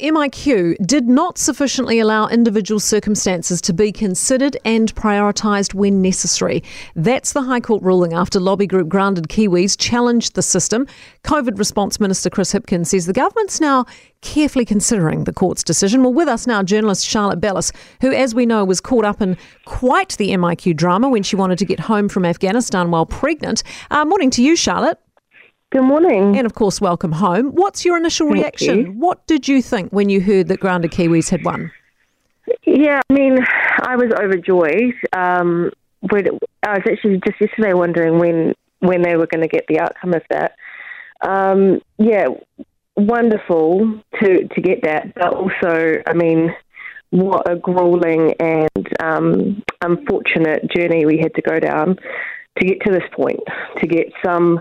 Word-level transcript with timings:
MIQ 0.00 0.74
did 0.84 1.06
not 1.06 1.38
sufficiently 1.38 2.00
allow 2.00 2.26
individual 2.26 2.80
circumstances 2.80 3.60
to 3.60 3.72
be 3.72 3.92
considered 3.92 4.56
and 4.64 4.92
prioritised 4.96 5.72
when 5.72 6.02
necessary. 6.02 6.64
That's 6.96 7.32
the 7.32 7.42
High 7.42 7.60
Court 7.60 7.80
ruling 7.80 8.12
after 8.12 8.40
lobby 8.40 8.66
group 8.66 8.88
Grounded 8.88 9.28
Kiwis 9.28 9.78
challenged 9.78 10.34
the 10.34 10.42
system. 10.42 10.88
COVID 11.22 11.60
response 11.60 12.00
minister 12.00 12.28
Chris 12.28 12.52
Hipkins 12.52 12.88
says 12.88 13.06
the 13.06 13.12
government's 13.12 13.60
now 13.60 13.86
carefully 14.20 14.64
considering 14.64 15.24
the 15.24 15.32
court's 15.32 15.62
decision. 15.62 16.02
Well, 16.02 16.12
with 16.12 16.26
us 16.26 16.44
now, 16.44 16.64
journalist 16.64 17.06
Charlotte 17.06 17.40
Bellis, 17.40 17.70
who, 18.00 18.12
as 18.12 18.34
we 18.34 18.46
know, 18.46 18.64
was 18.64 18.80
caught 18.80 19.04
up 19.04 19.22
in 19.22 19.36
quite 19.64 20.16
the 20.16 20.30
MIQ 20.30 20.74
drama 20.74 21.08
when 21.08 21.22
she 21.22 21.36
wanted 21.36 21.58
to 21.60 21.64
get 21.64 21.78
home 21.78 22.08
from 22.08 22.24
Afghanistan 22.24 22.90
while 22.90 23.06
pregnant. 23.06 23.62
Uh, 23.92 24.04
morning 24.04 24.30
to 24.30 24.42
you, 24.42 24.56
Charlotte. 24.56 24.98
Good 25.74 25.82
morning. 25.82 26.36
And 26.36 26.46
of 26.46 26.54
course, 26.54 26.80
welcome 26.80 27.10
home. 27.10 27.50
What's 27.50 27.84
your 27.84 27.96
initial 27.96 28.28
Thank 28.28 28.38
reaction? 28.38 28.78
you. 28.78 28.92
What 28.92 29.26
did 29.26 29.48
you 29.48 29.60
think 29.60 29.92
when 29.92 30.08
you 30.08 30.20
heard 30.20 30.46
that 30.46 30.60
Grounded 30.60 30.92
Kiwis 30.92 31.30
had 31.30 31.44
won? 31.44 31.72
Yeah, 32.64 33.00
I 33.10 33.12
mean, 33.12 33.38
I 33.82 33.96
was 33.96 34.12
overjoyed. 34.12 34.94
Um, 35.12 35.72
when, 36.12 36.28
I 36.62 36.74
was 36.74 36.82
actually 36.88 37.20
just 37.26 37.40
yesterday 37.40 37.72
wondering 37.72 38.20
when 38.20 38.54
when 38.78 39.02
they 39.02 39.16
were 39.16 39.26
going 39.26 39.40
to 39.40 39.48
get 39.48 39.64
the 39.66 39.80
outcome 39.80 40.14
of 40.14 40.22
that. 40.30 40.54
Um, 41.22 41.80
yeah, 41.98 42.26
wonderful 42.96 44.00
to 44.20 44.46
to 44.46 44.60
get 44.60 44.84
that, 44.84 45.12
but 45.16 45.34
also, 45.34 45.94
I 46.06 46.12
mean, 46.14 46.54
what 47.10 47.50
a 47.50 47.56
grueling 47.56 48.34
and 48.38 48.88
um, 49.02 49.64
unfortunate 49.82 50.70
journey 50.70 51.04
we 51.04 51.18
had 51.18 51.34
to 51.34 51.42
go 51.42 51.58
down 51.58 51.96
to 52.60 52.64
get 52.64 52.80
to 52.82 52.92
this 52.92 53.08
point, 53.16 53.40
to 53.80 53.88
get 53.88 54.12
some. 54.24 54.60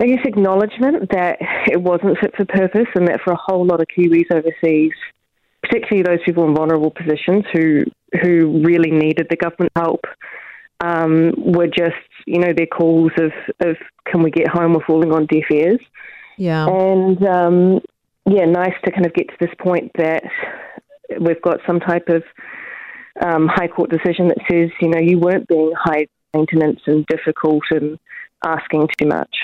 I 0.00 0.06
guess 0.06 0.24
acknowledgement 0.24 1.10
that 1.10 1.38
it 1.66 1.80
wasn't 1.80 2.18
fit 2.18 2.34
for 2.36 2.44
purpose, 2.44 2.88
and 2.94 3.08
that 3.08 3.20
for 3.24 3.32
a 3.32 3.38
whole 3.40 3.64
lot 3.64 3.80
of 3.80 3.86
Kiwis 3.86 4.30
overseas, 4.30 4.92
particularly 5.62 6.02
those 6.02 6.22
people 6.24 6.46
in 6.46 6.54
vulnerable 6.54 6.90
positions 6.90 7.44
who 7.52 7.84
who 8.22 8.62
really 8.62 8.90
needed 8.90 9.26
the 9.30 9.36
government 9.36 9.72
help, 9.74 10.04
um, 10.80 11.32
were 11.36 11.66
just 11.66 11.94
you 12.26 12.38
know 12.38 12.52
their 12.54 12.66
calls 12.66 13.12
of 13.18 13.32
of 13.66 13.76
can 14.06 14.22
we 14.22 14.30
get 14.30 14.48
home 14.48 14.74
were 14.74 14.84
falling 14.86 15.12
on 15.12 15.26
deaf 15.26 15.50
ears, 15.50 15.80
Yeah. 16.36 16.66
and 16.66 17.26
um, 17.26 17.80
yeah, 18.26 18.44
nice 18.44 18.74
to 18.84 18.90
kind 18.90 19.06
of 19.06 19.14
get 19.14 19.28
to 19.28 19.36
this 19.40 19.54
point 19.58 19.92
that 19.96 20.22
we've 21.20 21.40
got 21.40 21.58
some 21.66 21.80
type 21.80 22.08
of 22.08 22.22
um, 23.24 23.48
high 23.48 23.68
court 23.68 23.90
decision 23.90 24.28
that 24.28 24.38
says 24.50 24.68
you 24.82 24.90
know 24.90 25.00
you 25.00 25.18
weren't 25.18 25.48
being 25.48 25.72
high 25.74 26.06
maintenance 26.34 26.80
and 26.86 27.06
difficult 27.06 27.62
and 27.70 27.98
asking 28.46 28.88
too 28.98 29.06
much. 29.06 29.36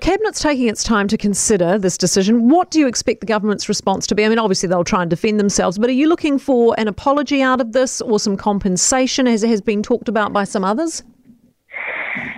Cabinet's 0.00 0.42
taking 0.42 0.68
its 0.68 0.82
time 0.82 1.06
to 1.08 1.16
consider 1.16 1.78
this 1.78 1.96
decision. 1.96 2.48
What 2.48 2.70
do 2.70 2.80
you 2.80 2.88
expect 2.88 3.20
the 3.20 3.26
government's 3.26 3.68
response 3.68 4.06
to 4.08 4.14
be? 4.14 4.24
I 4.24 4.28
mean, 4.28 4.38
obviously 4.38 4.68
they'll 4.68 4.82
try 4.82 5.02
and 5.02 5.10
defend 5.10 5.38
themselves, 5.38 5.78
but 5.78 5.88
are 5.88 5.92
you 5.92 6.08
looking 6.08 6.38
for 6.38 6.74
an 6.78 6.88
apology 6.88 7.42
out 7.42 7.60
of 7.60 7.72
this 7.72 8.00
or 8.00 8.18
some 8.18 8.36
compensation, 8.36 9.28
as 9.28 9.42
has 9.42 9.60
been 9.60 9.82
talked 9.82 10.08
about 10.08 10.32
by 10.32 10.44
some 10.44 10.64
others? 10.64 11.04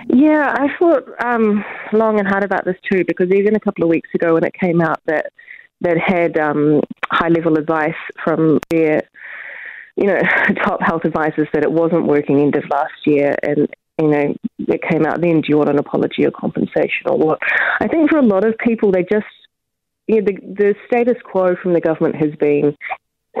Yeah, 0.07 0.53
I 0.55 0.67
thought 0.77 1.03
um, 1.23 1.63
long 1.93 2.19
and 2.19 2.27
hard 2.27 2.43
about 2.43 2.65
this 2.65 2.75
too 2.91 3.03
because 3.07 3.31
even 3.31 3.55
a 3.55 3.59
couple 3.59 3.83
of 3.83 3.89
weeks 3.89 4.09
ago 4.13 4.33
when 4.33 4.43
it 4.43 4.53
came 4.53 4.81
out 4.81 4.99
that 5.05 5.31
that 5.81 5.97
had 5.97 6.37
um, 6.37 6.81
high 7.09 7.29
level 7.29 7.57
advice 7.57 7.95
from 8.23 8.59
their 8.69 9.01
you 9.95 10.05
know 10.05 10.19
top 10.63 10.81
health 10.81 11.05
advisors 11.05 11.47
that 11.53 11.63
it 11.63 11.71
wasn't 11.71 12.05
working 12.05 12.39
end 12.39 12.55
of 12.55 12.63
last 12.69 12.93
year 13.05 13.35
and 13.41 13.67
you 13.99 14.07
know 14.07 14.35
it 14.59 14.81
came 14.89 15.05
out 15.05 15.21
then 15.21 15.41
do 15.41 15.47
you 15.49 15.57
want 15.57 15.69
an 15.69 15.79
apology 15.79 16.25
or 16.25 16.31
compensation 16.31 17.07
or 17.07 17.17
what 17.17 17.39
I 17.79 17.87
think 17.87 18.09
for 18.09 18.17
a 18.17 18.25
lot 18.25 18.45
of 18.45 18.57
people 18.57 18.91
they 18.91 19.03
just 19.03 19.25
you 20.07 20.21
know, 20.21 20.25
the 20.25 20.33
the 20.33 20.75
status 20.87 21.21
quo 21.23 21.55
from 21.61 21.73
the 21.73 21.81
government 21.81 22.15
has 22.15 22.35
been 22.39 22.75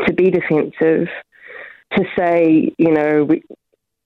to 0.05 0.13
be 0.13 0.29
defensive 0.29 1.07
to 1.93 2.03
say 2.17 2.71
you 2.77 2.91
know 2.91 3.23
we, 3.23 3.43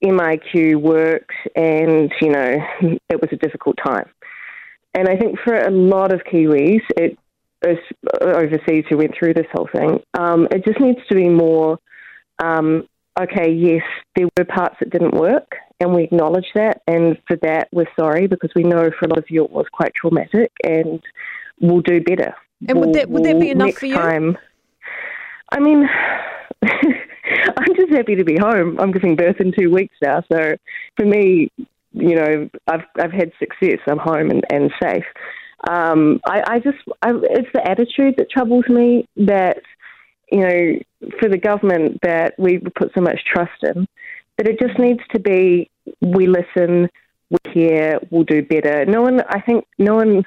MIQ 0.04 0.76
worked 0.76 1.34
and, 1.56 2.12
you 2.22 2.30
know, 2.30 2.58
it 3.10 3.22
was 3.22 3.30
a 3.32 3.38
difficult 3.38 3.78
time. 3.84 4.10
And 4.94 5.10
I 5.10 5.18
think 5.18 5.40
for 5.44 5.56
a 5.56 5.72
lot 5.72 6.14
of 6.14 6.22
Kiwis, 6.22 6.82
it 6.98 7.18
overseas 8.22 8.86
who 8.90 8.98
went 8.98 9.16
through 9.18 9.34
this 9.34 9.48
whole 9.52 9.68
thing, 9.74 10.00
um, 10.14 10.48
it 10.52 10.64
just 10.64 10.80
needs 10.80 11.00
to 11.10 11.16
be 11.16 11.28
more, 11.28 11.80
um, 12.42 12.88
okay, 13.20 13.52
yes, 13.52 13.82
there 14.16 14.28
were 14.38 14.46
parts 14.46 14.76
that 14.80 14.92
didn't 14.92 15.16
work, 15.16 15.56
and 15.80 15.94
we 15.94 16.04
acknowledge 16.04 16.48
that, 16.56 16.82
and 16.88 17.18
for 17.28 17.38
that 17.42 17.68
we're 17.72 17.86
sorry 18.00 18.28
because 18.28 18.52
we 18.56 18.64
know 18.64 18.90
for 18.98 19.06
a 19.06 19.10
lot 19.10 19.18
of 19.18 19.30
you 19.30 19.44
it 19.44 19.52
was 19.52 19.66
quite 19.72 19.94
traumatic, 19.96 20.52
and 20.64 21.02
we'll 21.60 21.82
do 21.82 22.02
better. 22.02 22.34
And 22.68 22.80
would 22.80 22.94
that- 22.94 23.10
would 23.10 23.24
that 23.26 23.40
be 23.40 23.52
enough 23.52 23.76
for 23.76 23.86
you? 23.86 23.96
Time, 23.96 24.38
I 25.52 25.60
mean, 25.60 25.88
I'm 26.64 27.76
just 27.76 27.92
happy 27.92 28.16
to 28.16 28.24
be 28.24 28.38
home. 28.38 28.80
I'm 28.80 28.92
giving 28.92 29.16
birth 29.16 29.40
in 29.40 29.52
two 29.58 29.72
weeks 29.72 29.96
now, 30.02 30.24
so 30.32 30.56
for 30.98 31.06
me, 31.06 31.52
you 31.92 32.16
know, 32.16 32.50
I've 32.68 32.86
I've 33.00 33.12
had 33.12 33.32
success. 33.40 33.80
I'm 33.88 33.98
home 33.98 34.30
and, 34.32 34.44
and 34.52 34.72
safe. 34.82 35.06
Um, 35.70 36.20
I, 36.26 36.44
I 36.48 36.60
just 36.60 36.78
I, 37.02 37.12
it's 37.14 37.50
the 37.54 37.68
attitude 37.68 38.16
that 38.18 38.30
troubles 38.30 38.66
me. 38.68 39.08
That 39.18 39.62
you 40.32 40.40
know, 40.42 41.10
for 41.20 41.30
the 41.30 41.38
government 41.38 42.00
that 42.02 42.34
we 42.38 42.60
put 42.60 42.92
so 42.94 43.02
much 43.02 43.20
trust 43.32 43.64
in, 43.64 43.88
that 44.38 44.48
it 44.48 44.60
just 44.60 44.78
needs 44.80 45.02
to 45.14 45.20
be 45.20 45.70
we 46.02 46.28
listen, 46.28 46.90
we 47.30 47.38
hear, 47.54 48.00
we'll 48.10 48.24
do 48.24 48.44
better. 48.44 48.86
No 48.86 49.02
one, 49.02 49.22
I 49.30 49.42
think, 49.42 49.66
no 49.78 49.96
one 49.96 50.24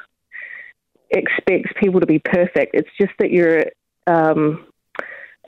expects 1.10 1.70
people 1.80 2.00
to 2.00 2.06
be 2.06 2.18
perfect. 2.18 2.74
It's 2.74 2.90
just 3.00 3.12
that 3.18 3.30
you're, 3.30 3.64
um, 4.06 4.66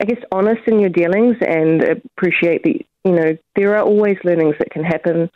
I 0.01 0.05
guess, 0.05 0.21
honest 0.31 0.61
in 0.67 0.79
your 0.79 0.89
dealings 0.89 1.37
and 1.45 1.83
appreciate 1.83 2.63
the, 2.63 2.85
you 3.03 3.11
know, 3.11 3.37
there 3.55 3.75
are 3.75 3.83
always 3.83 4.17
learnings 4.23 4.55
that 4.59 4.71
can 4.71 4.83
happen 4.83 5.29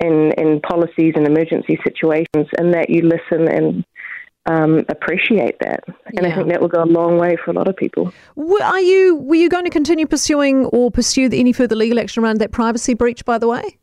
in, 0.00 0.32
in 0.36 0.60
policies 0.60 1.14
and 1.16 1.26
emergency 1.26 1.78
situations, 1.86 2.48
and 2.58 2.74
that 2.74 2.90
you 2.90 3.02
listen 3.02 3.48
and 3.48 3.84
um, 4.46 4.84
appreciate 4.88 5.56
that. 5.60 5.84
And 6.16 6.26
I 6.26 6.34
think 6.34 6.48
that 6.48 6.60
will 6.60 6.68
go 6.68 6.82
a 6.82 6.84
long 6.84 7.18
way 7.18 7.36
for 7.42 7.50
a 7.50 7.54
lot 7.54 7.68
of 7.68 7.76
people. 7.76 8.12
W- 8.36 8.62
Are 8.62 8.80
you, 8.80 9.16
were 9.16 9.36
you 9.36 9.48
going 9.48 9.64
to 9.64 9.70
continue 9.70 10.06
pursuing 10.06 10.66
or 10.66 10.90
pursue 10.90 11.28
any 11.32 11.52
further 11.52 11.76
legal 11.76 11.98
action 11.98 12.22
around 12.22 12.38
that 12.38 12.52
privacy 12.52 12.94
breach, 12.94 13.24
by 13.24 13.38
the 13.38 13.48
way? 13.48 13.78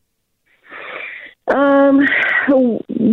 Um, 1.48 2.00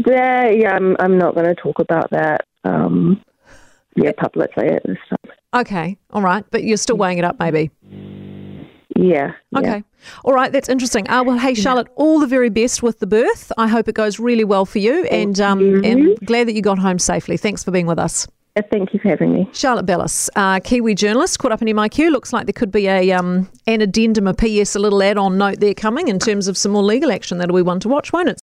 there, 0.04 0.52
yeah, 0.52 0.74
I'm, 0.74 0.96
I'm 1.00 1.18
not 1.18 1.34
going 1.34 1.46
to 1.46 1.54
talk 1.54 1.78
about 1.78 2.10
that. 2.10 2.46
Um, 2.64 3.22
yeah, 3.96 4.12
publicly 4.16 4.68
at 4.68 4.82
this 4.84 4.98
time. 5.08 5.34
Okay, 5.54 5.96
all 6.10 6.22
right, 6.22 6.44
but 6.50 6.62
you're 6.62 6.76
still 6.76 6.96
weighing 6.96 7.18
it 7.18 7.24
up, 7.24 7.38
maybe. 7.40 7.70
Yeah. 8.98 9.32
yeah. 9.52 9.58
Okay. 9.58 9.84
All 10.24 10.32
right, 10.32 10.50
that's 10.50 10.68
interesting. 10.68 11.08
Uh, 11.08 11.22
well, 11.24 11.38
hey, 11.38 11.54
Charlotte, 11.54 11.88
all 11.94 12.18
the 12.18 12.26
very 12.26 12.50
best 12.50 12.82
with 12.82 12.98
the 12.98 13.06
birth. 13.06 13.52
I 13.56 13.68
hope 13.68 13.88
it 13.88 13.94
goes 13.94 14.18
really 14.18 14.44
well 14.44 14.64
for 14.66 14.78
you, 14.78 15.04
and 15.04 15.38
um, 15.40 15.60
you. 15.60 15.82
and 15.82 16.18
glad 16.26 16.48
that 16.48 16.54
you 16.54 16.62
got 16.62 16.78
home 16.78 16.98
safely. 16.98 17.36
Thanks 17.36 17.62
for 17.62 17.70
being 17.70 17.86
with 17.86 17.98
us. 17.98 18.26
Uh, 18.56 18.62
Thank 18.72 18.92
you 18.92 18.98
for 18.98 19.08
having 19.08 19.32
me. 19.32 19.48
Charlotte 19.52 19.86
Bellis, 19.86 20.28
uh, 20.34 20.58
Kiwi 20.58 20.96
journalist, 20.96 21.38
caught 21.38 21.52
up 21.52 21.62
in 21.62 21.68
MIQ. 21.68 22.10
Looks 22.10 22.32
like 22.32 22.46
there 22.46 22.52
could 22.52 22.72
be 22.72 22.88
a 22.88 23.12
um, 23.12 23.48
an 23.68 23.80
addendum, 23.82 24.26
a 24.26 24.34
PS, 24.34 24.74
a 24.74 24.80
little 24.80 25.00
add-on 25.00 25.38
note 25.38 25.60
there 25.60 25.74
coming 25.74 26.08
in 26.08 26.18
terms 26.18 26.48
of 26.48 26.56
some 26.56 26.72
more 26.72 26.82
legal 26.82 27.12
action. 27.12 27.38
That'll 27.38 27.54
be 27.54 27.62
one 27.62 27.78
to 27.80 27.88
watch, 27.88 28.12
won't 28.12 28.30
it? 28.30 28.36